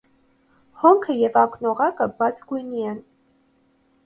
Հոնքը 0.83 1.17
և 1.17 1.37
ակնօղակը 1.41 2.09
բաց 2.23 2.41
գույնի 2.53 2.89
են։ 2.95 2.99